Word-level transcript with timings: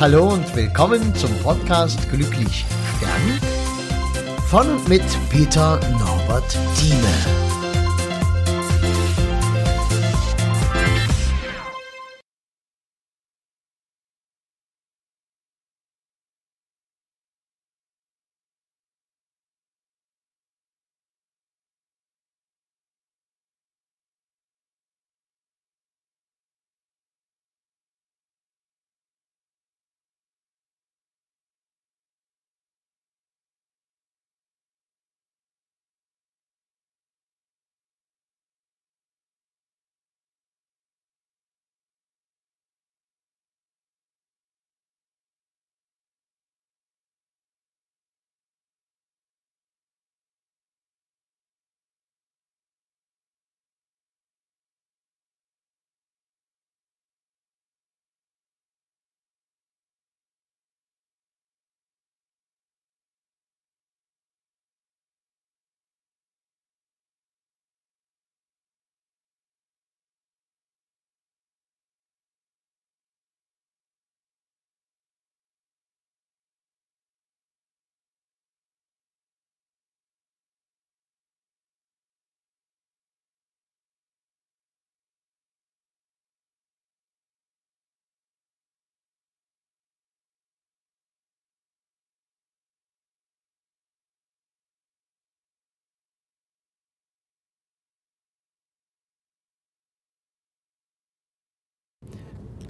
Hallo 0.00 0.28
und 0.28 0.54
willkommen 0.54 1.12
zum 1.16 1.36
Podcast 1.42 2.08
Glücklich 2.08 2.64
Sterben 2.96 3.40
von 4.48 4.66
und 4.76 4.88
mit 4.88 5.02
Peter 5.28 5.80
Norbert 5.98 6.56
Thieme. 6.76 7.57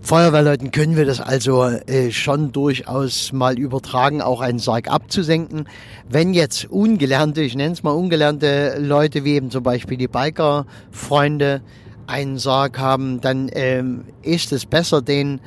Feuerwehrleuten 0.09 0.71
können 0.71 0.97
wir 0.97 1.05
das 1.05 1.21
also 1.21 1.65
äh, 1.65 2.11
schon 2.13 2.51
durchaus 2.51 3.31
mal 3.35 3.59
übertragen, 3.59 4.23
auch 4.23 4.41
einen 4.41 4.59
Sarg 4.59 4.91
abzusenken. 4.91 5.69
Wenn 6.09 6.33
jetzt 6.33 6.65
ungelernte, 6.71 7.43
ich 7.43 7.55
nenne 7.55 7.75
es 7.75 7.83
mal 7.83 7.91
ungelernte 7.91 8.79
Leute, 8.79 9.25
wie 9.25 9.35
eben 9.35 9.51
zum 9.51 9.63
Beispiel 9.65 9.99
die 9.99 10.09
Biker-Freunde, 10.09 11.61
einen 12.07 12.39
Sarg 12.39 12.79
haben, 12.79 13.21
dann 13.21 13.51
ähm, 13.53 14.05
ist 14.23 14.51
es 14.53 14.65
besser, 14.65 15.03
den 15.03 15.43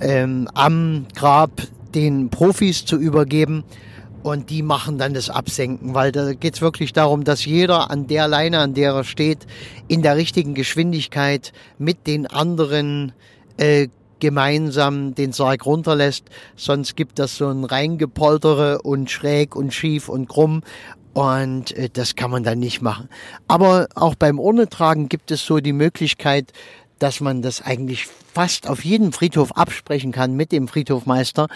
ähm, 0.00 0.48
am 0.54 1.04
Grab 1.14 1.50
den 1.94 2.30
Profis 2.30 2.86
zu 2.86 2.96
übergeben 2.96 3.64
und 4.22 4.48
die 4.48 4.62
machen 4.62 4.96
dann 4.96 5.12
das 5.12 5.28
Absenken, 5.28 5.92
weil 5.92 6.12
da 6.12 6.32
geht 6.32 6.54
es 6.54 6.62
wirklich 6.62 6.94
darum, 6.94 7.24
dass 7.24 7.44
jeder 7.44 7.90
an 7.90 8.06
der 8.06 8.26
Leine, 8.26 8.60
an 8.60 8.72
der 8.72 8.92
er 8.92 9.04
steht, 9.04 9.46
in 9.86 10.00
der 10.00 10.16
richtigen 10.16 10.54
Geschwindigkeit 10.54 11.52
mit 11.76 12.06
den 12.06 12.26
anderen 12.26 13.12
äh, 13.60 13.88
gemeinsam 14.20 15.14
den 15.14 15.32
Sarg 15.32 15.66
runterlässt. 15.66 16.24
Sonst 16.56 16.96
gibt 16.96 17.18
das 17.18 17.36
so 17.36 17.48
ein 17.48 17.64
Reingepoltere 17.64 18.82
und 18.82 19.10
schräg 19.10 19.56
und 19.56 19.72
schief 19.72 20.08
und 20.08 20.28
krumm. 20.28 20.62
Und 21.12 21.72
äh, 21.76 21.88
das 21.92 22.16
kann 22.16 22.30
man 22.30 22.42
dann 22.42 22.58
nicht 22.58 22.82
machen. 22.82 23.08
Aber 23.48 23.88
auch 23.94 24.14
beim 24.14 24.38
Urnetragen 24.38 25.08
gibt 25.08 25.30
es 25.30 25.44
so 25.44 25.58
die 25.58 25.72
Möglichkeit, 25.72 26.52
dass 26.98 27.20
man 27.20 27.42
das 27.42 27.62
eigentlich 27.62 28.06
fast 28.06 28.68
auf 28.68 28.84
jedem 28.84 29.12
Friedhof 29.12 29.56
absprechen 29.56 30.12
kann 30.12 30.34
mit 30.34 30.52
dem 30.52 30.68
Friedhofmeister. 30.68 31.48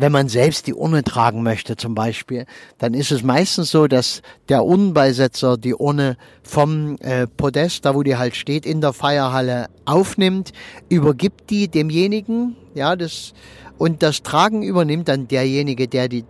Wenn 0.00 0.12
man 0.12 0.30
selbst 0.30 0.66
die 0.66 0.72
Urne 0.72 1.04
tragen 1.04 1.42
möchte 1.42 1.76
zum 1.76 1.94
Beispiel, 1.94 2.46
dann 2.78 2.94
ist 2.94 3.12
es 3.12 3.22
meistens 3.22 3.70
so, 3.70 3.86
dass 3.86 4.22
der 4.48 4.64
Urnenbeisetzer 4.64 5.58
die 5.58 5.74
Urne 5.74 6.16
vom 6.42 6.96
äh, 7.00 7.26
Podest, 7.26 7.84
da 7.84 7.94
wo 7.94 8.02
die 8.02 8.16
halt 8.16 8.34
steht, 8.34 8.64
in 8.64 8.80
der 8.80 8.94
Feierhalle 8.94 9.66
aufnimmt, 9.84 10.52
übergibt 10.88 11.50
die 11.50 11.68
demjenigen, 11.68 12.56
ja, 12.74 12.96
das, 12.96 13.34
und 13.76 14.02
das 14.02 14.22
Tragen 14.22 14.62
übernimmt 14.62 15.06
dann 15.08 15.28
derjenige, 15.28 15.86
der 15.86 16.08
die 16.08 16.24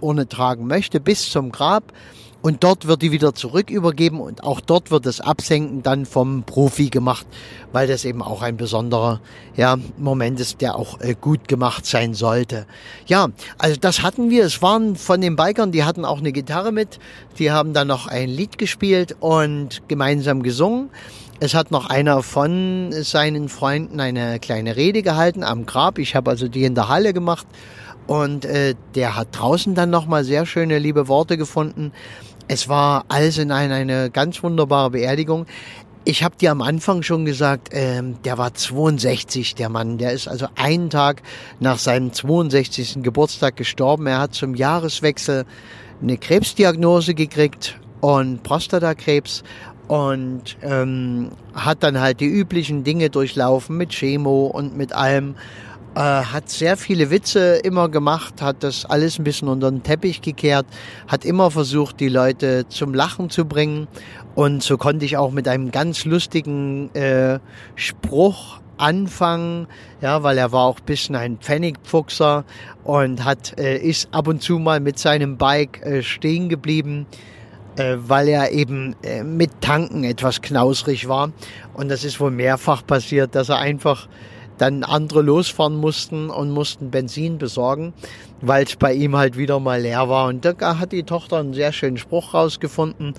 Urne 0.00 0.28
tragen 0.28 0.68
möchte, 0.68 1.00
bis 1.00 1.28
zum 1.28 1.50
Grab 1.50 1.92
und 2.46 2.62
dort 2.62 2.86
wird 2.86 3.02
die 3.02 3.10
wieder 3.10 3.34
zurück 3.34 3.70
übergeben 3.70 4.20
und 4.20 4.44
auch 4.44 4.60
dort 4.60 4.92
wird 4.92 5.04
das 5.04 5.20
Absenken 5.20 5.82
dann 5.82 6.06
vom 6.06 6.44
Profi 6.44 6.90
gemacht, 6.90 7.26
weil 7.72 7.88
das 7.88 8.04
eben 8.04 8.22
auch 8.22 8.40
ein 8.40 8.56
besonderer 8.56 9.20
ja, 9.56 9.76
Moment 9.98 10.38
ist, 10.38 10.60
der 10.60 10.76
auch 10.76 11.00
äh, 11.00 11.16
gut 11.20 11.48
gemacht 11.48 11.86
sein 11.86 12.14
sollte. 12.14 12.68
Ja, 13.06 13.30
also 13.58 13.74
das 13.80 14.04
hatten 14.04 14.30
wir. 14.30 14.44
Es 14.44 14.62
waren 14.62 14.94
von 14.94 15.20
den 15.20 15.34
Bikern, 15.34 15.72
die 15.72 15.82
hatten 15.82 16.04
auch 16.04 16.20
eine 16.20 16.30
Gitarre 16.30 16.70
mit. 16.70 17.00
Die 17.40 17.50
haben 17.50 17.72
dann 17.72 17.88
noch 17.88 18.06
ein 18.06 18.28
Lied 18.28 18.58
gespielt 18.58 19.16
und 19.18 19.82
gemeinsam 19.88 20.44
gesungen. 20.44 20.90
Es 21.40 21.52
hat 21.52 21.72
noch 21.72 21.90
einer 21.90 22.22
von 22.22 22.92
seinen 22.92 23.48
Freunden 23.48 23.98
eine 23.98 24.38
kleine 24.38 24.76
Rede 24.76 25.02
gehalten 25.02 25.42
am 25.42 25.66
Grab. 25.66 25.98
Ich 25.98 26.14
habe 26.14 26.30
also 26.30 26.46
die 26.46 26.62
in 26.62 26.76
der 26.76 26.88
Halle 26.88 27.12
gemacht. 27.12 27.48
Und 28.06 28.44
äh, 28.44 28.76
der 28.94 29.16
hat 29.16 29.28
draußen 29.32 29.74
dann 29.74 29.90
nochmal 29.90 30.22
sehr 30.22 30.46
schöne, 30.46 30.78
liebe 30.78 31.08
Worte 31.08 31.36
gefunden. 31.36 31.90
Es 32.48 32.68
war 32.68 33.04
alles 33.08 33.38
in 33.38 33.50
eine, 33.50 33.74
eine 33.74 34.10
ganz 34.10 34.42
wunderbare 34.42 34.90
Beerdigung. 34.90 35.46
Ich 36.04 36.22
habe 36.22 36.36
dir 36.36 36.52
am 36.52 36.62
Anfang 36.62 37.02
schon 37.02 37.24
gesagt, 37.24 37.70
ähm, 37.72 38.22
der 38.24 38.38
war 38.38 38.54
62, 38.54 39.56
der 39.56 39.68
Mann. 39.68 39.98
Der 39.98 40.12
ist 40.12 40.28
also 40.28 40.46
einen 40.54 40.88
Tag 40.88 41.22
nach 41.58 41.78
seinem 41.78 42.12
62. 42.12 43.02
Geburtstag 43.02 43.56
gestorben. 43.56 44.06
Er 44.06 44.20
hat 44.20 44.34
zum 44.34 44.54
Jahreswechsel 44.54 45.44
eine 46.00 46.16
Krebsdiagnose 46.16 47.14
gekriegt 47.14 47.80
und 48.00 48.44
Prostatakrebs 48.44 49.42
und 49.88 50.56
ähm, 50.62 51.30
hat 51.54 51.82
dann 51.82 52.00
halt 52.00 52.20
die 52.20 52.26
üblichen 52.26 52.84
Dinge 52.84 53.10
durchlaufen 53.10 53.76
mit 53.76 53.90
Chemo 53.90 54.46
und 54.46 54.76
mit 54.76 54.92
allem 54.92 55.34
äh, 55.96 55.98
hat 55.98 56.50
sehr 56.50 56.76
viele 56.76 57.10
Witze 57.10 57.56
immer 57.64 57.88
gemacht, 57.88 58.42
hat 58.42 58.62
das 58.62 58.84
alles 58.84 59.18
ein 59.18 59.24
bisschen 59.24 59.48
unter 59.48 59.70
den 59.70 59.82
Teppich 59.82 60.20
gekehrt, 60.20 60.66
hat 61.08 61.24
immer 61.24 61.50
versucht, 61.50 62.00
die 62.00 62.10
Leute 62.10 62.68
zum 62.68 62.92
Lachen 62.92 63.30
zu 63.30 63.46
bringen. 63.46 63.88
Und 64.34 64.62
so 64.62 64.76
konnte 64.76 65.06
ich 65.06 65.16
auch 65.16 65.30
mit 65.30 65.48
einem 65.48 65.70
ganz 65.70 66.04
lustigen 66.04 66.94
äh, 66.94 67.38
Spruch 67.76 68.60
anfangen, 68.76 69.68
ja, 70.02 70.22
weil 70.22 70.36
er 70.36 70.52
war 70.52 70.66
auch 70.66 70.80
bisschen 70.80 71.16
ein 71.16 71.38
Pfennigpfuchser 71.38 72.44
und 72.84 73.24
hat 73.24 73.58
äh, 73.58 73.78
ist 73.78 74.12
ab 74.12 74.28
und 74.28 74.42
zu 74.42 74.58
mal 74.58 74.80
mit 74.80 74.98
seinem 74.98 75.38
Bike 75.38 75.80
äh, 75.80 76.02
stehen 76.02 76.50
geblieben, 76.50 77.06
äh, 77.76 77.96
weil 77.96 78.28
er 78.28 78.52
eben 78.52 78.94
äh, 79.02 79.22
mit 79.22 79.62
Tanken 79.62 80.04
etwas 80.04 80.42
knausrig 80.42 81.08
war 81.08 81.32
und 81.72 81.88
das 81.88 82.04
ist 82.04 82.20
wohl 82.20 82.30
mehrfach 82.30 82.86
passiert, 82.86 83.34
dass 83.34 83.48
er 83.48 83.60
einfach 83.60 84.08
dann 84.58 84.84
andere 84.84 85.22
losfahren 85.22 85.76
mussten 85.76 86.30
und 86.30 86.50
mussten 86.50 86.90
Benzin 86.90 87.38
besorgen, 87.38 87.92
weil 88.40 88.64
es 88.64 88.76
bei 88.76 88.92
ihm 88.94 89.16
halt 89.16 89.36
wieder 89.36 89.60
mal 89.60 89.80
leer 89.80 90.08
war. 90.08 90.28
Und 90.28 90.44
da 90.44 90.78
hat 90.78 90.92
die 90.92 91.02
Tochter 91.02 91.38
einen 91.38 91.54
sehr 91.54 91.72
schönen 91.72 91.98
Spruch 91.98 92.34
rausgefunden. 92.34 93.14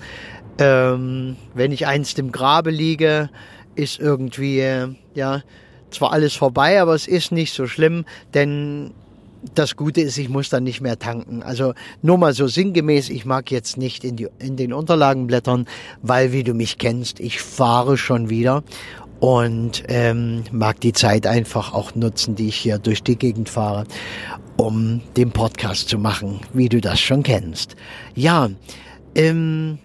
Ähm, 0.58 1.36
wenn 1.54 1.72
ich 1.72 1.86
einst 1.86 2.18
im 2.18 2.32
Grabe 2.32 2.70
liege, 2.70 3.30
ist 3.74 4.00
irgendwie, 4.00 4.60
äh, 4.60 4.88
ja, 5.14 5.42
zwar 5.90 6.12
alles 6.12 6.34
vorbei, 6.34 6.80
aber 6.80 6.94
es 6.94 7.06
ist 7.06 7.32
nicht 7.32 7.52
so 7.54 7.66
schlimm, 7.66 8.04
denn 8.34 8.92
das 9.54 9.76
Gute 9.76 10.00
ist, 10.00 10.18
ich 10.18 10.28
muss 10.28 10.48
dann 10.48 10.64
nicht 10.64 10.80
mehr 10.80 10.98
tanken. 10.98 11.42
Also 11.42 11.74
nur 12.02 12.18
mal 12.18 12.34
so 12.34 12.48
sinngemäß, 12.48 13.08
ich 13.08 13.24
mag 13.24 13.50
jetzt 13.50 13.76
nicht 13.76 14.04
in, 14.04 14.16
die, 14.16 14.28
in 14.38 14.56
den 14.56 14.72
Unterlagen 14.72 15.26
blättern, 15.26 15.66
weil 16.02 16.32
wie 16.32 16.42
du 16.42 16.54
mich 16.54 16.78
kennst, 16.78 17.20
ich 17.20 17.40
fahre 17.40 17.96
schon 17.96 18.30
wieder 18.30 18.64
und 19.20 19.82
ähm, 19.88 20.44
mag 20.52 20.80
die 20.80 20.92
Zeit 20.92 21.26
einfach 21.26 21.74
auch 21.74 21.94
nutzen, 21.94 22.34
die 22.34 22.48
ich 22.48 22.56
hier 22.56 22.78
durch 22.78 23.02
die 23.02 23.16
Gegend 23.16 23.48
fahre, 23.48 23.84
um 24.56 25.00
den 25.16 25.30
Podcast 25.30 25.88
zu 25.88 25.98
machen, 25.98 26.40
wie 26.52 26.68
du 26.68 26.80
das 26.80 27.00
schon 27.00 27.22
kennst. 27.22 27.74
Ja, 28.14 28.48
ähm, 29.14 29.78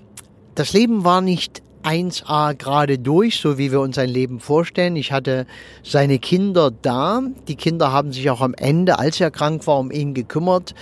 das 0.56 0.74
Leben 0.74 1.04
war 1.04 1.22
nicht 1.22 1.64
1a 1.84 2.54
gerade 2.54 2.98
durch, 2.98 3.40
so 3.40 3.58
wie 3.58 3.72
wir 3.72 3.82
uns 3.82 3.96
sein 3.96 4.10
Leben 4.10 4.40
vorstellen. 4.40 4.96
Ich 4.96 5.12
hatte 5.12 5.46
seine 5.84 6.18
Kinder 6.18 6.72
da. 6.72 7.22
Die 7.48 7.56
Kinder 7.56 7.92
haben 7.92 8.14
sich 8.14 8.30
auch 8.30 8.42
am 8.42 8.54
Ende, 8.54 9.00
als 9.00 9.20
er 9.20 9.32
krank 9.32 9.68
war, 9.68 9.80
um 9.80 9.92
ihn 9.92 10.14
gekümmert 10.14 10.74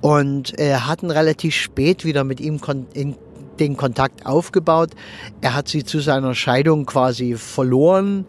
und 0.00 0.58
äh, 0.58 0.74
hatten 0.74 1.10
relativ 1.10 1.54
spät 1.54 2.04
wieder 2.04 2.24
mit 2.24 2.40
ihm 2.40 2.60
in 2.92 3.16
den 3.60 3.76
Kontakt 3.76 4.26
aufgebaut. 4.26 4.90
Er 5.40 5.54
hat 5.54 5.68
sie 5.68 5.84
zu 5.84 6.00
seiner 6.00 6.34
Scheidung 6.34 6.86
quasi 6.86 7.36
verloren 7.36 8.26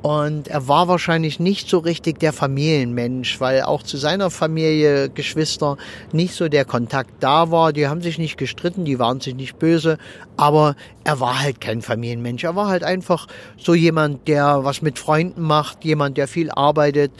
und 0.00 0.46
er 0.46 0.68
war 0.68 0.86
wahrscheinlich 0.86 1.40
nicht 1.40 1.68
so 1.68 1.78
richtig 1.78 2.20
der 2.20 2.32
Familienmensch, 2.32 3.40
weil 3.40 3.62
auch 3.62 3.82
zu 3.82 3.96
seiner 3.96 4.30
Familie, 4.30 5.10
Geschwister, 5.10 5.76
nicht 6.12 6.34
so 6.34 6.48
der 6.48 6.64
Kontakt 6.64 7.10
da 7.20 7.50
war. 7.50 7.72
Die 7.72 7.88
haben 7.88 8.00
sich 8.00 8.16
nicht 8.16 8.38
gestritten, 8.38 8.84
die 8.84 9.00
waren 9.00 9.20
sich 9.20 9.34
nicht 9.34 9.58
böse, 9.58 9.98
aber 10.36 10.76
er 11.02 11.18
war 11.18 11.40
halt 11.40 11.60
kein 11.60 11.82
Familienmensch. 11.82 12.44
Er 12.44 12.54
war 12.54 12.68
halt 12.68 12.84
einfach 12.84 13.26
so 13.56 13.74
jemand, 13.74 14.28
der 14.28 14.62
was 14.62 14.82
mit 14.82 15.00
Freunden 15.00 15.42
macht, 15.42 15.84
jemand, 15.84 16.16
der 16.16 16.28
viel 16.28 16.50
arbeitet 16.52 17.10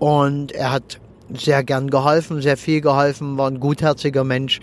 und 0.00 0.50
er 0.50 0.72
hat 0.72 0.98
sehr 1.36 1.64
gern 1.64 1.90
geholfen, 1.90 2.40
sehr 2.42 2.56
viel 2.56 2.80
geholfen, 2.80 3.36
war 3.38 3.50
ein 3.50 3.60
gutherziger 3.60 4.24
Mensch. 4.24 4.60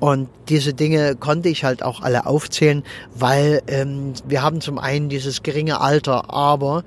Und 0.00 0.28
diese 0.48 0.74
Dinge 0.74 1.16
konnte 1.16 1.48
ich 1.48 1.64
halt 1.64 1.82
auch 1.82 2.02
alle 2.02 2.26
aufzählen, 2.26 2.82
weil 3.14 3.62
ähm, 3.68 4.12
wir 4.26 4.42
haben 4.42 4.60
zum 4.60 4.78
einen 4.78 5.08
dieses 5.08 5.42
geringe 5.42 5.80
Alter, 5.80 6.32
aber 6.32 6.84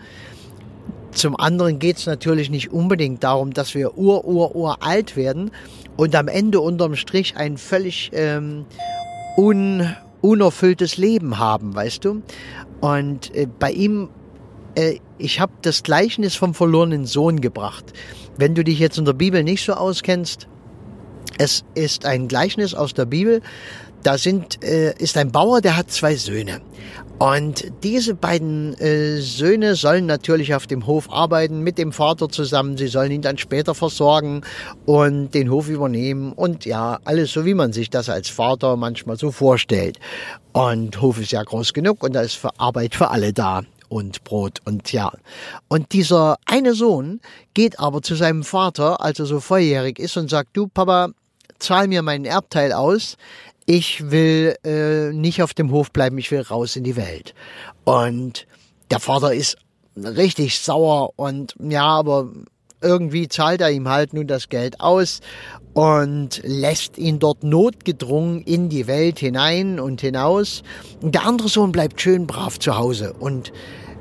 zum 1.12 1.39
anderen 1.39 1.80
geht 1.80 1.98
es 1.98 2.06
natürlich 2.06 2.50
nicht 2.50 2.72
unbedingt 2.72 3.24
darum, 3.24 3.54
dass 3.54 3.74
wir 3.74 3.98
ur, 3.98 4.25
ur, 4.25 4.56
ur 4.56 4.84
alt 4.84 5.16
werden 5.16 5.51
und 5.95 6.16
am 6.16 6.28
Ende 6.28 6.62
unterm 6.62 6.95
Strich 6.95 7.36
ein 7.38 7.57
völlig 7.57 8.12
ähm, 8.13 8.66
un, 9.36 9.95
unerfülltes 10.22 10.98
Leben 10.98 11.39
haben, 11.39 11.74
weißt 11.74 12.06
du? 12.06 12.22
Und 12.81 13.34
äh, 13.36 13.48
bei 13.48 13.72
ihm, 13.72 14.10
äh, 14.75 15.00
ich 15.17 15.39
habe 15.39 15.53
das 15.61 15.83
Gleichnis 15.83 16.35
vom 16.35 16.53
verlorenen 16.53 17.05
Sohn 17.05 17.41
gebracht. 17.41 17.85
Wenn 18.37 18.55
du 18.55 18.63
dich 18.63 18.79
jetzt 18.79 18.97
in 18.97 19.05
der 19.05 19.13
Bibel 19.13 19.43
nicht 19.43 19.63
so 19.63 19.73
auskennst, 19.73 20.47
es 21.37 21.63
ist 21.75 22.05
ein 22.05 22.27
Gleichnis 22.27 22.73
aus 22.73 22.93
der 22.93 23.05
Bibel. 23.05 23.41
Da 24.03 24.17
sind, 24.17 24.63
äh, 24.63 24.93
ist 24.97 25.17
ein 25.17 25.31
Bauer, 25.31 25.59
der 25.59 25.75
hat 25.75 25.91
zwei 25.91 26.15
Söhne. 26.15 26.61
Und 27.19 27.65
diese 27.83 28.13
beiden 28.13 28.75
äh, 28.75 29.17
Söhne 29.17 29.75
sollen 29.75 30.05
natürlich 30.05 30.53
auf 30.53 30.67
dem 30.67 30.85
Hof 30.85 31.11
arbeiten 31.11 31.61
mit 31.61 31.79
dem 31.79 31.91
Vater 31.91 32.29
zusammen. 32.29 32.77
Sie 32.77 32.87
sollen 32.87 33.11
ihn 33.11 33.23
dann 33.23 33.39
später 33.39 33.73
versorgen 33.73 34.41
und 34.85 35.33
den 35.33 35.49
Hof 35.49 35.67
übernehmen. 35.67 36.31
Und 36.31 36.65
ja, 36.65 36.99
alles 37.05 37.31
so, 37.33 37.43
wie 37.43 37.55
man 37.55 37.73
sich 37.73 37.89
das 37.89 38.07
als 38.07 38.29
Vater 38.29 38.77
manchmal 38.77 39.17
so 39.17 39.31
vorstellt. 39.31 39.99
Und 40.53 41.01
Hof 41.01 41.19
ist 41.19 41.31
ja 41.31 41.43
groß 41.43 41.73
genug 41.73 42.03
und 42.03 42.13
da 42.13 42.21
ist 42.21 42.35
für 42.35 42.59
Arbeit 42.59 42.93
für 42.93 43.09
alle 43.09 43.33
da 43.33 43.63
und 43.89 44.24
Brot 44.24 44.62
und 44.66 44.92
ja. 44.92 45.12
Und 45.68 45.94
dieser 45.94 46.38
eine 46.45 46.74
Sohn 46.74 47.22
geht 47.54 47.80
aber 47.80 48.01
zu 48.01 48.16
seinem 48.16 48.44
Vater, 48.44 49.01
als 49.01 49.19
er 49.19 49.25
so 49.25 49.39
volljährig 49.39 50.00
ist 50.00 50.18
und 50.18 50.30
sagt, 50.30 50.50
du 50.54 50.68
Papa, 50.68 51.10
zahl 51.60 51.88
mir 51.88 52.01
meinen 52.01 52.25
Erbteil 52.25 52.74
aus. 52.74 53.18
Ich 53.66 54.12
will 54.12 54.56
äh, 54.63 55.12
nicht 55.12 55.42
auf 55.42 55.54
dem 55.54 55.72
Hof 55.72 55.92
bleiben, 55.92 56.18
ich 56.18 56.31
will 56.31 56.42
raus 56.42 56.75
in 56.75 56.84
die 56.84 56.95
Welt. 56.95 57.34
Und 57.84 58.48
der 58.92 59.00
Vater 59.00 59.34
ist 59.34 59.57
richtig 59.95 60.60
sauer 60.60 61.12
und 61.16 61.56
ja, 61.60 61.86
aber 61.86 62.30
irgendwie 62.81 63.27
zahlt 63.27 63.62
er 63.62 63.71
ihm 63.71 63.89
halt 63.89 64.13
nun 64.13 64.27
das 64.27 64.50
Geld 64.50 64.79
aus 64.79 65.21
und 65.74 66.41
lässt 66.44 66.97
ihn 66.97 67.19
dort 67.19 67.44
notgedrungen 67.44 68.41
in 68.41 68.69
die 68.69 68.88
Welt 68.88 69.19
hinein 69.19 69.79
und 69.79 70.01
hinaus. 70.01 70.63
Und 71.01 71.15
der 71.15 71.25
andere 71.25 71.50
Sohn 71.50 71.71
bleibt 71.71 72.01
schön 72.01 72.27
brav 72.27 72.59
zu 72.59 72.77
Hause 72.77 73.13
und 73.19 73.51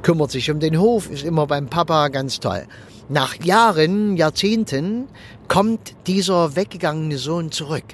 kümmert 0.02 0.30
sich 0.30 0.50
um 0.50 0.60
den 0.60 0.78
Hof, 0.78 1.10
ist 1.10 1.24
immer 1.24 1.46
beim 1.46 1.68
Papa 1.68 2.08
ganz 2.08 2.40
toll. 2.40 2.66
Nach 3.08 3.34
Jahren, 3.42 4.16
Jahrzehnten 4.16 5.06
kommt 5.48 5.94
dieser 6.06 6.56
weggegangene 6.56 7.18
Sohn 7.18 7.52
zurück. 7.52 7.84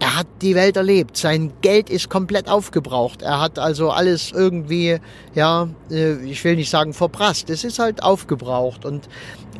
Er 0.00 0.16
hat 0.16 0.26
die 0.42 0.54
Welt 0.54 0.76
erlebt. 0.76 1.16
Sein 1.16 1.52
Geld 1.60 1.90
ist 1.90 2.08
komplett 2.08 2.48
aufgebraucht. 2.48 3.22
Er 3.22 3.40
hat 3.40 3.58
also 3.58 3.90
alles 3.90 4.30
irgendwie, 4.32 4.98
ja, 5.34 5.68
äh, 5.90 6.14
ich 6.24 6.44
will 6.44 6.56
nicht 6.56 6.70
sagen 6.70 6.94
verprasst. 6.94 7.50
Es 7.50 7.64
ist 7.64 7.78
halt 7.78 8.02
aufgebraucht 8.02 8.84
und 8.84 9.08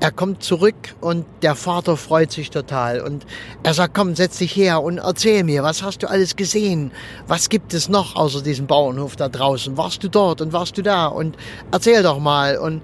er 0.01 0.13
kommt 0.13 0.45
zurück 0.45 0.95
und 1.01 1.27
der 1.43 1.57
Vater 1.57 1.97
freut 1.97 2.31
sich 2.31 2.51
total 2.51 3.01
und 3.01 3.27
er 3.65 3.75
sagt, 3.75 3.95
komm, 3.95 4.15
setz 4.15 4.39
dich 4.39 4.55
her 4.55 4.81
und 4.81 4.99
erzähl 4.99 5.43
mir, 5.43 5.65
was 5.65 5.83
hast 5.83 6.05
du 6.05 6.09
alles 6.09 6.37
gesehen? 6.37 6.93
Was 7.27 7.49
gibt 7.49 7.75
es 7.75 7.89
noch 7.89 8.15
außer 8.15 8.41
diesem 8.41 8.69
Bauernhof 8.69 9.17
da 9.17 9.29
draußen? 9.29 9.77
Warst 9.77 10.05
du 10.05 10.09
dort 10.09 10.41
und 10.41 10.53
warst 10.53 10.79
du 10.79 10.83
da? 10.83 11.07
Und 11.07 11.37
erzähl 11.73 12.05
doch 12.05 12.21
mal 12.21 12.59
und 12.59 12.81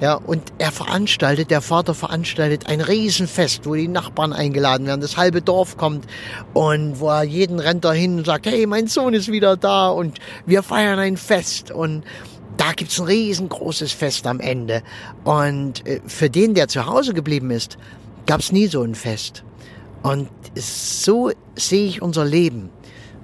ja, 0.00 0.14
und 0.14 0.52
er 0.58 0.72
veranstaltet, 0.72 1.50
der 1.50 1.60
Vater 1.60 1.94
veranstaltet 1.94 2.66
ein 2.66 2.80
Riesenfest, 2.80 3.64
wo 3.64 3.74
die 3.74 3.88
Nachbarn 3.88 4.32
eingeladen 4.32 4.86
werden, 4.86 5.00
das 5.00 5.16
halbe 5.16 5.40
Dorf 5.40 5.76
kommt 5.76 6.06
und 6.52 6.98
wo 6.98 7.08
er 7.10 7.22
jeden 7.22 7.60
rennt 7.60 7.84
dahin 7.84 8.18
und 8.18 8.26
sagt, 8.26 8.46
hey, 8.46 8.66
mein 8.66 8.88
Sohn 8.88 9.14
ist 9.14 9.30
wieder 9.30 9.56
da 9.56 9.88
und 9.88 10.18
wir 10.46 10.62
feiern 10.62 10.98
ein 10.98 11.16
Fest 11.16 11.70
und 11.70 12.02
da 12.56 12.72
gibt's 12.72 13.00
ein 13.00 13.06
riesengroßes 13.06 13.92
Fest 13.92 14.26
am 14.26 14.40
Ende. 14.40 14.82
Und 15.24 15.86
äh, 15.86 16.00
für 16.06 16.30
den, 16.30 16.54
der 16.54 16.68
zu 16.68 16.86
Hause 16.86 17.14
geblieben 17.14 17.50
ist, 17.50 17.78
gab's 18.26 18.52
nie 18.52 18.66
so 18.66 18.82
ein 18.82 18.94
Fest. 18.94 19.44
Und 20.02 20.28
so 20.54 21.30
sehe 21.56 21.86
ich 21.86 22.02
unser 22.02 22.24
Leben. 22.24 22.70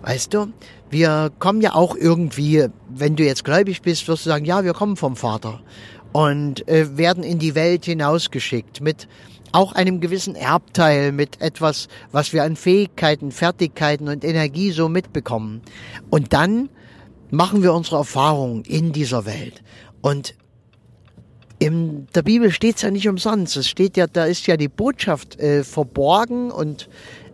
Weißt 0.03 0.35
du, 0.35 0.47
wir 0.89 1.31
kommen 1.39 1.61
ja 1.61 1.75
auch 1.75 1.95
irgendwie, 1.95 2.69
wenn 2.89 3.17
du 3.17 3.25
jetzt 3.25 3.45
gläubig 3.45 3.83
bist, 3.83 4.09
wirst 4.09 4.25
du 4.25 4.31
sagen, 4.31 4.45
ja, 4.45 4.65
wir 4.65 4.73
kommen 4.73 4.97
vom 4.97 5.15
Vater 5.15 5.61
und 6.12 6.67
äh, 6.69 6.97
werden 6.97 7.23
in 7.23 7.39
die 7.39 7.55
Welt 7.55 7.85
hinausgeschickt 7.85 8.81
mit 8.81 9.09
auch 9.53 9.73
einem 9.73 10.01
gewissen 10.01 10.35
Erbteil, 10.35 11.12
mit 11.12 11.41
etwas, 11.41 11.89
was 12.12 12.33
wir 12.33 12.45
an 12.45 12.57
Fähigkeiten, 12.57 13.33
Fertigkeiten 13.33 14.09
und 14.09 14.25
Energie 14.25 14.71
so 14.71 14.89
mitbekommen. 14.89 15.62
Und 16.09 16.33
dann 16.33 16.69
machen 17.31 17.62
wir 17.62 17.75
unsere 17.75 17.97
Erfahrungen 17.97 18.65
in 18.65 18.93
dieser 18.93 19.27
Welt. 19.27 19.62
Und 20.03 20.35
in 21.59 22.07
der 22.15 22.23
Bibel 22.23 22.51
steht 22.51 22.77
es 22.77 22.83
ja 22.83 22.91
nicht 22.91 23.09
umsonst. 23.09 23.57
Es 23.57 23.69
steht 23.69 23.97
ja, 23.97 24.07
da 24.07 24.25
ist 24.25 24.47
ja 24.47 24.57
die 24.57 24.69
Botschaft 24.69 25.39
äh, 25.39 25.62
verborgen 25.62 26.51
und 26.51 26.89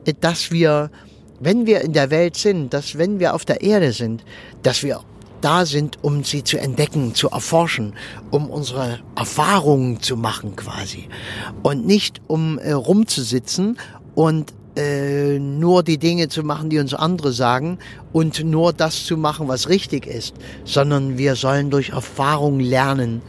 äh, 0.05 0.15
dass 0.19 0.51
wir, 0.51 0.91
wenn 1.39 1.67
wir 1.67 1.83
in 1.83 1.93
der 1.93 2.11
Welt 2.11 2.37
sind, 2.37 2.75
dass 2.75 2.99
wenn 2.99 3.21
wir 3.21 3.35
auf 3.35 3.45
der 3.45 3.61
Erde 3.61 3.93
sind, 3.93 4.25
dass 4.63 4.83
wir 4.83 5.01
da 5.41 5.67
sind, 5.67 5.99
um 6.03 6.25
sie 6.25 6.45
zu 6.45 6.59
entdecken, 6.59 7.15
zu 7.15 7.29
erforschen, 7.29 7.95
um 8.31 8.49
unsere 8.49 9.01
Erfahrungen 9.17 10.01
zu 10.01 10.17
machen 10.17 10.57
quasi. 10.57 11.09
Und 11.63 11.87
nicht 11.87 12.21
um 12.27 12.59
äh, 12.59 12.73
rumzusitzen 12.73 13.79
und 14.15 14.53
äh, 14.77 15.39
nur 15.39 15.83
die 15.83 15.99
Dinge 15.99 16.29
zu 16.29 16.43
machen, 16.43 16.71
die 16.71 16.79
uns 16.79 16.95
andere 16.95 17.33
sagen 17.33 17.79
und 18.13 18.45
nur 18.45 18.73
das 18.73 19.05
zu 19.05 19.17
machen, 19.17 19.49
was 19.49 19.69
richtig 19.69 20.07
ist, 20.07 20.35
sondern 20.65 21.19
wir 21.19 21.35
sollen 21.35 21.71
durch 21.71 21.91
Erfahrung 21.91 22.61
lernen. 22.61 23.23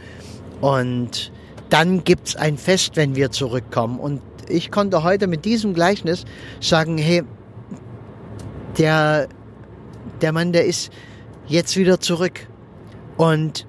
Und 0.60 1.32
dann 1.70 2.04
gibt's 2.04 2.36
ein 2.36 2.58
Fest, 2.58 2.92
wenn 2.96 3.14
wir 3.14 3.30
zurückkommen. 3.30 3.98
Und 3.98 4.20
ich 4.48 4.70
konnte 4.70 5.02
heute 5.02 5.26
mit 5.26 5.44
diesem 5.44 5.74
Gleichnis 5.74 6.24
sagen, 6.60 6.98
hey, 6.98 7.22
der, 8.78 9.28
der 10.20 10.32
Mann, 10.32 10.52
der 10.52 10.66
ist 10.66 10.90
jetzt 11.48 11.76
wieder 11.76 12.00
zurück. 12.00 12.46
Und 13.16 13.66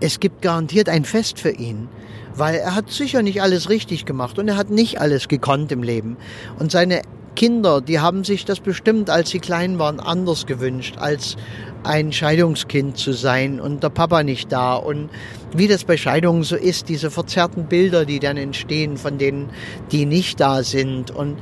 es 0.00 0.20
gibt 0.20 0.42
garantiert 0.42 0.88
ein 0.88 1.04
Fest 1.04 1.38
für 1.38 1.50
ihn, 1.50 1.88
weil 2.34 2.56
er 2.56 2.74
hat 2.74 2.90
sicher 2.90 3.22
nicht 3.22 3.42
alles 3.42 3.68
richtig 3.68 4.04
gemacht 4.04 4.38
und 4.38 4.48
er 4.48 4.56
hat 4.56 4.70
nicht 4.70 5.00
alles 5.00 5.28
gekonnt 5.28 5.70
im 5.72 5.82
Leben. 5.82 6.16
Und 6.58 6.72
seine 6.72 7.02
Kinder, 7.36 7.80
die 7.80 8.00
haben 8.00 8.24
sich 8.24 8.44
das 8.44 8.60
bestimmt, 8.60 9.08
als 9.08 9.30
sie 9.30 9.38
klein 9.38 9.78
waren, 9.78 10.00
anders 10.00 10.46
gewünscht, 10.46 10.96
als 10.98 11.36
ein 11.84 12.12
Scheidungskind 12.12 12.98
zu 12.98 13.12
sein 13.12 13.60
und 13.60 13.82
der 13.82 13.88
Papa 13.88 14.22
nicht 14.22 14.50
da. 14.52 14.74
Und 14.74 15.10
wie 15.54 15.68
das 15.68 15.84
bei 15.84 15.96
Scheidungen 15.96 16.42
so 16.42 16.56
ist, 16.56 16.88
diese 16.88 17.10
verzerrten 17.10 17.66
Bilder, 17.66 18.04
die 18.04 18.18
dann 18.18 18.36
entstehen 18.36 18.96
von 18.96 19.18
denen, 19.18 19.50
die 19.92 20.06
nicht 20.06 20.40
da 20.40 20.62
sind 20.62 21.10
und 21.10 21.38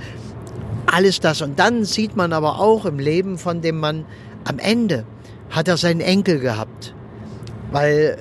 alles 0.87 1.21
das. 1.21 1.43
Und 1.43 1.59
dann 1.59 1.85
sieht 1.85 2.17
man 2.17 2.33
aber 2.33 2.61
auch 2.61 2.85
im 2.85 2.99
Leben 2.99 3.39
von 3.39 3.61
dem 3.61 3.79
Mann 3.79 4.05
am 4.45 4.59
Ende, 4.59 5.05
hat 5.51 5.69
er 5.69 5.77
seinen 5.77 6.01
Enkel 6.01 6.41
gehabt, 6.41 6.95
weil 7.73 8.19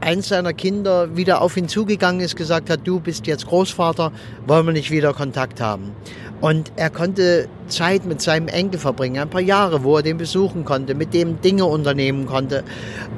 eins 0.00 0.28
seiner 0.28 0.52
Kinder 0.52 1.16
wieder 1.16 1.40
auf 1.40 1.56
ihn 1.56 1.68
zugegangen 1.68 2.20
ist, 2.20 2.36
gesagt 2.36 2.68
hat, 2.70 2.80
du 2.84 3.00
bist 3.00 3.26
jetzt 3.26 3.46
Großvater, 3.46 4.12
wollen 4.46 4.66
wir 4.66 4.72
nicht 4.72 4.90
wieder 4.90 5.14
Kontakt 5.14 5.60
haben. 5.60 5.92
Und 6.40 6.72
er 6.76 6.90
konnte 6.90 7.48
Zeit 7.68 8.04
mit 8.04 8.20
seinem 8.20 8.48
Enkel 8.48 8.78
verbringen, 8.78 9.18
ein 9.18 9.30
paar 9.30 9.40
Jahre, 9.40 9.82
wo 9.82 9.96
er 9.96 10.02
den 10.02 10.18
besuchen 10.18 10.64
konnte, 10.64 10.94
mit 10.94 11.14
dem 11.14 11.40
Dinge 11.40 11.64
unternehmen 11.64 12.26
konnte 12.26 12.64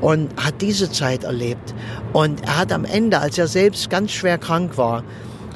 und 0.00 0.30
hat 0.36 0.60
diese 0.60 0.90
Zeit 0.90 1.24
erlebt. 1.24 1.74
Und 2.12 2.42
er 2.46 2.58
hat 2.58 2.72
am 2.72 2.84
Ende, 2.84 3.18
als 3.18 3.36
er 3.36 3.48
selbst 3.48 3.90
ganz 3.90 4.12
schwer 4.12 4.38
krank 4.38 4.78
war, 4.78 5.02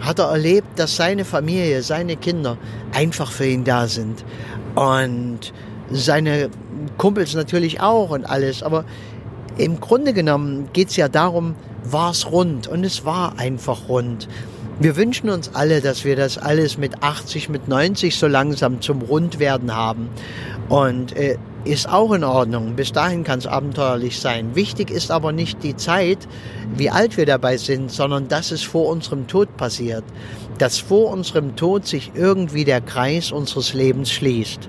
hat 0.01 0.19
er 0.19 0.31
erlebt, 0.31 0.79
dass 0.79 0.97
seine 0.97 1.25
Familie, 1.25 1.83
seine 1.83 2.17
Kinder 2.17 2.57
einfach 2.93 3.31
für 3.31 3.47
ihn 3.47 3.63
da 3.63 3.87
sind. 3.87 4.25
Und 4.75 5.53
seine 5.91 6.51
Kumpels 6.97 7.35
natürlich 7.35 7.81
auch 7.81 8.11
und 8.11 8.25
alles, 8.25 8.63
aber 8.63 8.85
im 9.59 9.81
Grunde 9.81 10.13
genommen 10.13 10.69
geht 10.73 10.89
es 10.89 10.97
ja 10.97 11.09
darum, 11.09 11.55
war 11.85 12.11
es 12.11 12.31
rund 12.31 12.67
und 12.69 12.85
es 12.85 13.05
war 13.05 13.39
einfach 13.39 13.89
rund. 13.89 14.29
Wir 14.79 14.97
wünschen 14.97 15.29
uns 15.29 15.55
alle, 15.55 15.83
dass 15.83 16.05
wir 16.05 16.17
das 16.17 16.39
alles 16.39 16.79
mit 16.79 17.03
80, 17.03 17.51
mit 17.51 17.69
90 17.69 18.17
so 18.17 18.27
langsam 18.27 18.81
zum 18.81 19.03
Rundwerden 19.03 19.75
haben. 19.75 20.09
Und 20.71 21.15
äh, 21.17 21.37
ist 21.65 21.89
auch 21.89 22.13
in 22.13 22.25
Ordnung. 22.25 22.75
Bis 22.75 22.93
dahin 22.93 23.25
kann 23.25 23.39
es 23.39 23.47
abenteuerlich 23.47 24.19
sein. 24.19 24.55
Wichtig 24.55 24.91
ist 24.91 25.11
aber 25.11 25.33
nicht 25.33 25.63
die 25.63 25.77
Zeit, 25.77 26.27
wie 26.75 26.91
alt 26.91 27.17
wir 27.17 27.27
dabei 27.27 27.57
sind, 27.57 27.91
sondern 27.91 28.29
dass 28.29 28.51
es 28.51 28.63
vor 28.63 28.89
unserem 28.89 29.27
Tod 29.27 29.57
passiert. 29.57 30.05
Dass 30.59 30.79
vor 30.79 31.11
unserem 31.11 31.57
Tod 31.57 31.87
sich 31.87 32.13
irgendwie 32.15 32.65
der 32.65 32.81
Kreis 32.81 33.33
unseres 33.33 33.75
Lebens 33.75 34.11
schließt. 34.11 34.69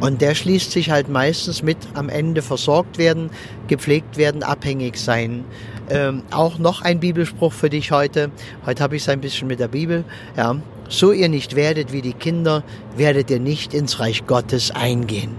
Und 0.00 0.22
der 0.22 0.34
schließt 0.34 0.70
sich 0.70 0.90
halt 0.90 1.08
meistens 1.08 1.62
mit 1.62 1.76
am 1.94 2.08
Ende 2.08 2.42
versorgt 2.42 2.96
werden, 2.96 3.30
gepflegt 3.68 4.16
werden, 4.16 4.42
abhängig 4.42 4.96
sein. 4.96 5.44
Ähm, 5.90 6.22
auch 6.30 6.58
noch 6.58 6.82
ein 6.82 7.00
Bibelspruch 7.00 7.52
für 7.52 7.68
dich 7.68 7.90
heute. 7.90 8.30
Heute 8.64 8.82
habe 8.82 8.96
ich 8.96 9.02
es 9.02 9.08
ein 9.08 9.20
bisschen 9.20 9.48
mit 9.48 9.60
der 9.60 9.68
Bibel. 9.68 10.04
Ja. 10.36 10.56
So 10.88 11.12
ihr 11.12 11.28
nicht 11.28 11.54
werdet 11.54 11.92
wie 11.92 12.02
die 12.02 12.14
Kinder, 12.14 12.64
werdet 12.96 13.30
ihr 13.30 13.38
nicht 13.38 13.74
ins 13.74 14.00
Reich 14.00 14.26
Gottes 14.26 14.72
eingehen. 14.72 15.36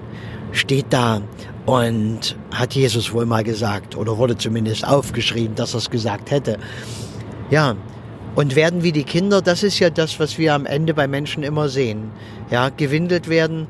Steht 0.52 0.88
da 0.90 1.22
und 1.66 2.36
hat 2.52 2.74
Jesus 2.74 3.14
wohl 3.14 3.26
mal 3.26 3.44
gesagt 3.44 3.96
oder 3.96 4.18
wurde 4.18 4.38
zumindest 4.38 4.86
aufgeschrieben, 4.86 5.56
dass 5.56 5.74
er 5.74 5.80
es 5.80 5.90
gesagt 5.90 6.32
hätte. 6.32 6.58
Ja, 7.50 7.76
und 8.36 8.56
werden 8.56 8.84
wie 8.84 8.92
die 8.92 9.04
Kinder, 9.04 9.42
das 9.42 9.64
ist 9.64 9.80
ja 9.80 9.90
das, 9.90 10.20
was 10.20 10.38
wir 10.38 10.54
am 10.54 10.66
Ende 10.66 10.94
bei 10.94 11.08
Menschen 11.08 11.44
immer 11.44 11.70
sehen. 11.70 12.12
Ja, 12.50 12.70
gewindelt 12.70 13.28
werden, 13.28 13.68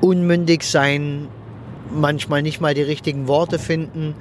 unmündig 0.00 0.64
sein, 0.64 1.28
manchmal 1.94 2.42
nicht 2.42 2.60
mal 2.60 2.74
die 2.74 2.82
richtigen 2.82 3.28
Worte 3.28 3.58
finden, 3.58 4.14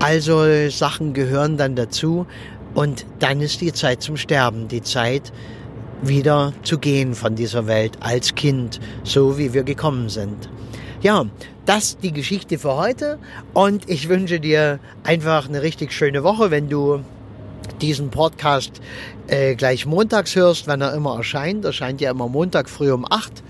also 0.00 0.68
Sachen 0.68 1.14
gehören 1.14 1.56
dann 1.56 1.76
dazu 1.76 2.26
und 2.74 3.06
dann 3.20 3.40
ist 3.40 3.60
die 3.60 3.72
Zeit 3.72 4.02
zum 4.02 4.16
Sterben, 4.16 4.68
die 4.68 4.82
Zeit 4.82 5.32
wieder 6.02 6.52
zu 6.62 6.78
gehen 6.78 7.14
von 7.14 7.36
dieser 7.36 7.66
Welt 7.66 7.98
als 8.00 8.34
Kind, 8.34 8.80
so 9.04 9.38
wie 9.38 9.54
wir 9.54 9.62
gekommen 9.62 10.08
sind. 10.08 10.48
Ja, 11.04 11.26
das 11.66 11.98
die 11.98 12.12
Geschichte 12.12 12.58
für 12.58 12.76
heute 12.76 13.18
und 13.52 13.90
ich 13.90 14.08
wünsche 14.08 14.40
dir 14.40 14.78
einfach 15.02 15.46
eine 15.46 15.60
richtig 15.60 15.92
schöne 15.92 16.24
Woche, 16.24 16.50
wenn 16.50 16.70
du 16.70 17.00
diesen 17.82 18.08
Podcast 18.08 18.80
äh, 19.26 19.54
gleich 19.54 19.84
montags 19.84 20.34
hörst, 20.34 20.66
wenn 20.66 20.80
er 20.80 20.94
immer 20.94 21.16
erscheint. 21.18 21.66
Erscheint 21.66 22.00
ja 22.00 22.10
immer 22.10 22.26
Montag 22.26 22.70
früh 22.70 22.90
um 22.90 23.04
8 23.04 23.42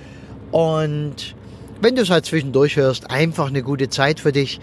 und 0.51 1.37
wenn 1.81 1.97
du 1.97 2.03
es 2.03 2.11
halt 2.11 2.27
zwischendurch 2.27 2.77
hörst, 2.77 3.11
einfach 3.11 3.49
eine 3.49 3.63
gute 3.63 3.89
Zeit 3.89 4.21
für 4.21 4.33
dich 4.33 4.61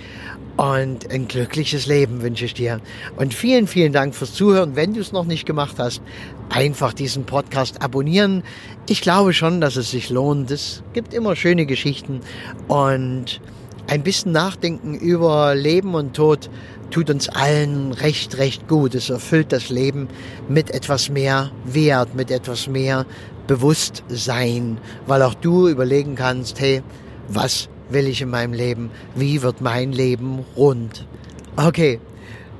und 0.58 1.10
ein 1.10 1.28
glückliches 1.28 1.88
Leben 1.88 2.22
wünsche 2.22 2.46
ich 2.46 2.54
dir. 2.54 2.82
Und 3.18 3.34
vielen, 3.34 3.68
vielen 3.68 3.94
Dank 3.94 4.14
fürs 4.16 4.34
Zuhören. 4.34 4.76
Wenn 4.76 4.94
du 4.94 5.00
es 5.00 5.12
noch 5.12 5.26
nicht 5.26 5.46
gemacht 5.46 5.76
hast, 5.80 6.02
einfach 6.50 6.94
diesen 6.94 7.26
Podcast 7.26 7.82
abonnieren. 7.82 8.44
Ich 8.88 9.02
glaube 9.02 9.34
schon, 9.34 9.62
dass 9.62 9.76
es 9.76 9.92
sich 9.92 10.10
lohnt. 10.10 10.52
Es 10.52 10.84
gibt 10.94 11.14
immer 11.14 11.36
schöne 11.36 11.66
Geschichten 11.66 12.22
und 12.68 13.42
ein 13.88 14.04
bisschen 14.04 14.32
Nachdenken 14.32 14.94
über 14.94 15.56
Leben 15.56 15.96
und 15.96 16.14
Tod 16.16 16.50
tut 16.92 17.10
uns 17.10 17.30
allen 17.30 17.94
recht, 17.94 18.38
recht 18.38 18.68
gut. 18.68 18.96
Es 18.96 19.10
erfüllt 19.10 19.52
das 19.52 19.70
Leben 19.70 20.10
mit 20.48 20.72
etwas 20.72 21.10
mehr 21.10 21.52
Wert, 21.66 22.16
mit 22.16 22.30
etwas 22.32 22.68
mehr 22.68 23.06
Bewusstsein, 23.48 24.78
weil 25.08 25.22
auch 25.22 25.34
du 25.34 25.68
überlegen 25.68 26.16
kannst, 26.16 26.60
hey, 26.60 26.82
was 27.28 27.70
will 27.90 28.08
ich 28.08 28.22
in 28.22 28.30
meinem 28.30 28.54
Leben? 28.54 28.92
Wie 29.16 29.42
wird 29.42 29.62
mein 29.62 29.92
Leben 29.92 30.46
rund? 30.56 31.08
Okay, 31.56 32.00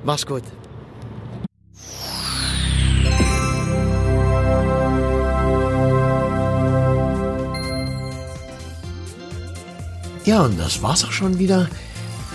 mach's 0.04 0.26
gut. 0.26 0.44
Ja, 10.24 10.44
und 10.44 10.60
das 10.60 10.82
war's 10.84 11.04
auch 11.04 11.12
schon 11.12 11.40
wieder. 11.40 11.68